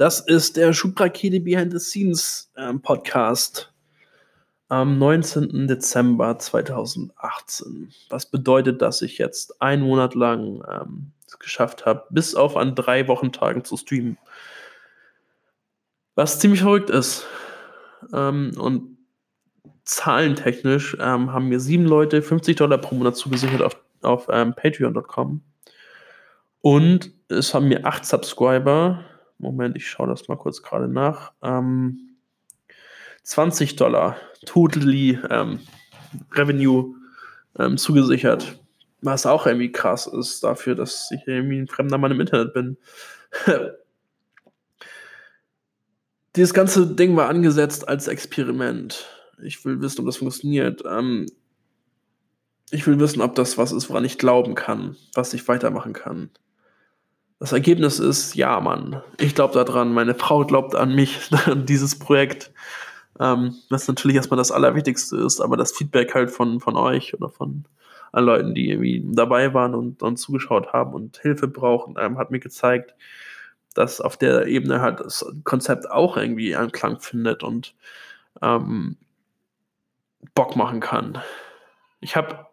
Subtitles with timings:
[0.00, 3.70] Das ist der Schubrakete Behind the Scenes ähm, Podcast
[4.68, 5.68] am 19.
[5.68, 7.92] Dezember 2018.
[8.08, 12.74] Was bedeutet, dass ich jetzt einen Monat lang ähm, es geschafft habe, bis auf an
[12.74, 14.16] drei Wochentagen zu streamen.
[16.14, 17.26] Was ziemlich verrückt ist.
[18.14, 18.96] Ähm, und
[19.84, 25.42] zahlentechnisch ähm, haben mir sieben Leute 50 Dollar pro Monat zugesichert auf, auf ähm, patreon.com.
[26.62, 29.04] Und es haben mir acht Subscriber
[29.40, 31.32] Moment, ich schaue das mal kurz gerade nach.
[31.42, 32.16] Ähm,
[33.22, 35.60] 20 Dollar totally ähm,
[36.32, 36.94] Revenue
[37.58, 38.58] ähm, zugesichert.
[39.02, 42.76] Was auch irgendwie krass ist dafür, dass ich irgendwie ein fremder Mann im Internet bin.
[46.36, 49.06] Dieses ganze Ding war angesetzt als Experiment.
[49.42, 50.84] Ich will wissen, ob das funktioniert.
[50.86, 51.26] Ähm,
[52.70, 56.30] ich will wissen, ob das was ist, woran ich glauben kann, was ich weitermachen kann.
[57.40, 61.98] Das Ergebnis ist, ja, Mann, ich glaube daran, meine Frau glaubt an mich, an dieses
[61.98, 62.52] Projekt.
[63.18, 67.30] Ähm, was natürlich erstmal das Allerwichtigste ist, aber das Feedback halt von, von euch oder
[67.30, 67.64] von
[68.12, 72.30] allen Leuten, die irgendwie dabei waren und, und zugeschaut haben und Hilfe brauchen, ähm, hat
[72.30, 72.94] mir gezeigt,
[73.74, 77.74] dass auf der Ebene halt das Konzept auch irgendwie Anklang findet und
[78.42, 78.96] ähm,
[80.34, 81.18] Bock machen kann.
[82.00, 82.49] Ich habe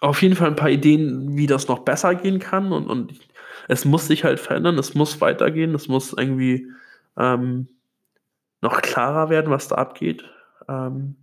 [0.00, 2.72] auf jeden Fall ein paar Ideen, wie das noch besser gehen kann.
[2.72, 3.14] Und, und
[3.68, 6.68] es muss sich halt verändern, es muss weitergehen, es muss irgendwie
[7.16, 7.68] ähm,
[8.60, 10.24] noch klarer werden, was da abgeht.
[10.68, 11.16] Ähm,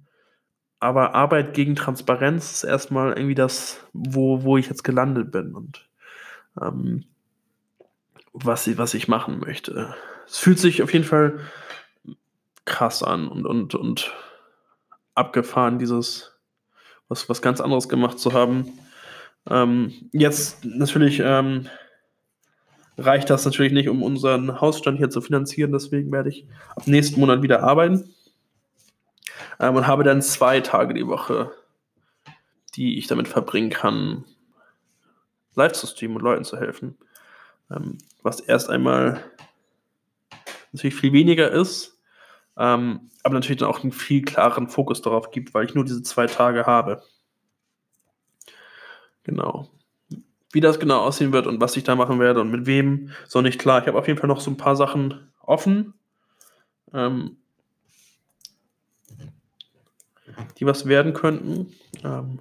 [0.79, 5.87] aber Arbeit gegen Transparenz ist erstmal irgendwie das, wo, wo ich jetzt gelandet bin und
[6.61, 7.05] ähm,
[8.33, 9.95] was, was ich machen möchte.
[10.27, 11.39] Es fühlt sich auf jeden Fall
[12.65, 14.13] krass an und, und, und
[15.15, 16.32] abgefahren, dieses
[17.09, 18.71] was, was ganz anderes gemacht zu haben.
[19.49, 21.67] Ähm, jetzt natürlich ähm,
[22.97, 25.71] reicht das natürlich nicht, um unseren Hausstand hier zu finanzieren.
[25.71, 26.45] Deswegen werde ich
[26.75, 28.13] ab nächsten Monat wieder arbeiten
[29.59, 31.51] ähm, und habe dann zwei Tage die Woche,
[32.75, 34.25] die ich damit verbringen kann,
[35.55, 36.97] live zu streamen und Leuten zu helfen.
[37.71, 39.23] Ähm, was erst einmal
[40.71, 41.92] natürlich viel weniger ist,
[42.57, 46.03] ähm, aber natürlich dann auch einen viel klareren Fokus darauf gibt, weil ich nur diese
[46.03, 47.01] zwei Tage habe.
[49.23, 49.69] Genau.
[50.51, 53.41] Wie das genau aussehen wird und was ich da machen werde und mit wem, so
[53.41, 53.81] nicht klar.
[53.81, 55.93] Ich habe auf jeden Fall noch so ein paar Sachen offen,
[56.93, 57.37] ähm,
[60.59, 61.73] die was werden könnten.
[62.03, 62.39] Ähm,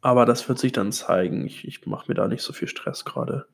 [0.00, 1.46] aber das wird sich dann zeigen.
[1.46, 3.46] Ich, ich mache mir da nicht so viel Stress gerade.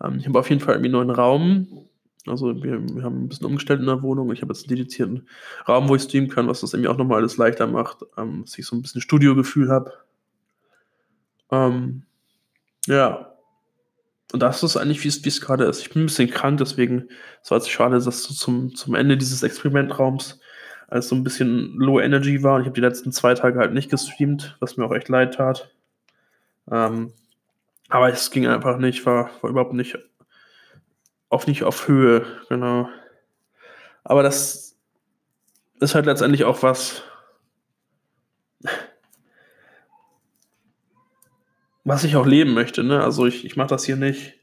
[0.00, 1.83] Ähm, ich habe auf jeden Fall irgendwie einen neuen Raum
[2.26, 4.32] also wir, wir, haben ein bisschen umgestellt in der Wohnung.
[4.32, 5.28] Ich habe jetzt einen dedizierten
[5.68, 8.58] Raum, wo ich streamen kann, was das irgendwie auch nochmal alles leichter macht, ähm, dass
[8.58, 9.92] ich so ein bisschen Studiogefühl habe.
[11.50, 12.04] Ähm,
[12.86, 13.30] ja.
[14.32, 15.80] Und das ist eigentlich, wie es gerade ist.
[15.80, 17.08] Ich bin ein bisschen krank, deswegen
[17.48, 20.40] war es schade, dass so zum, zum Ende dieses Experimentraums
[20.88, 22.56] als so ein bisschen Low Energy war.
[22.56, 25.34] Und ich habe die letzten zwei Tage halt nicht gestreamt, was mir auch echt leid
[25.34, 25.70] tat.
[26.70, 27.12] Ähm,
[27.88, 29.98] aber es ging einfach nicht, war, war überhaupt nicht
[31.34, 32.88] auf nicht auf Höhe, genau.
[34.04, 34.76] Aber das
[35.80, 37.02] ist halt letztendlich auch was,
[41.84, 42.84] was ich auch leben möchte.
[42.84, 43.02] Ne?
[43.02, 44.34] Also ich, ich mache das hier nicht,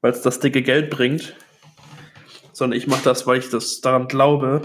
[0.00, 1.36] weil es das dicke Geld bringt,
[2.52, 4.62] sondern ich mache das, weil ich das daran glaube,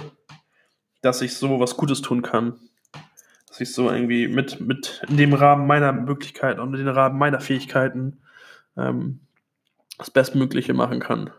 [1.02, 2.60] dass ich so was Gutes tun kann.
[3.48, 7.18] Dass ich so irgendwie mit, mit in dem Rahmen meiner Möglichkeiten und in dem Rahmen
[7.18, 8.22] meiner Fähigkeiten
[8.76, 9.22] ähm,
[9.98, 11.32] das Bestmögliche machen kann.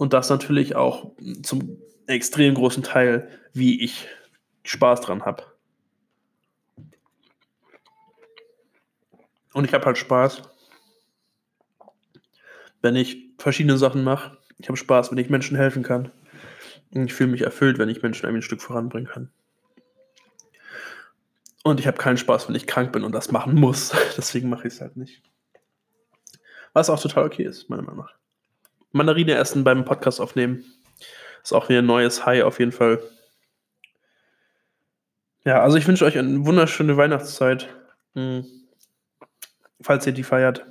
[0.00, 1.12] Und das natürlich auch
[1.42, 4.08] zum extrem großen Teil, wie ich
[4.64, 5.44] Spaß dran habe.
[9.52, 10.40] Und ich habe halt Spaß,
[12.80, 14.38] wenn ich verschiedene Sachen mache.
[14.56, 16.10] Ich habe Spaß, wenn ich Menschen helfen kann.
[16.94, 19.30] Und ich fühle mich erfüllt, wenn ich Menschen ein Stück voranbringen kann.
[21.62, 23.92] Und ich habe keinen Spaß, wenn ich krank bin und das machen muss.
[24.16, 25.22] Deswegen mache ich es halt nicht.
[26.72, 28.14] Was auch total okay ist, meiner Meinung nach.
[28.92, 30.64] Mandarine essen beim Podcast aufnehmen.
[31.42, 33.02] Ist auch wieder ein neues High auf jeden Fall.
[35.44, 37.68] Ja, also ich wünsche euch eine wunderschöne Weihnachtszeit.
[38.14, 38.44] Hm.
[39.80, 40.66] Falls ihr die feiert.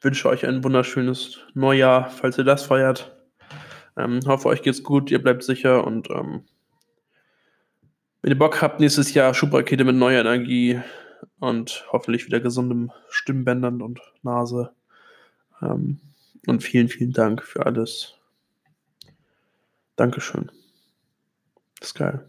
[0.00, 3.16] Wünsche euch ein wunderschönes Neujahr, falls ihr das feiert.
[3.96, 6.44] Ähm, hoffe, euch geht's gut, ihr bleibt sicher und ähm,
[8.22, 10.80] wenn ihr Bock habt, nächstes Jahr Schubrakete mit neuer Energie
[11.40, 14.70] und hoffentlich wieder gesundem Stimmbändern und Nase.
[15.62, 16.00] Ähm,
[16.46, 18.14] und vielen, vielen Dank für alles.
[19.96, 20.50] Dankeschön.
[21.80, 22.28] Das ist geil.